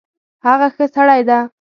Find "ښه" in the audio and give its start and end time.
0.75-0.85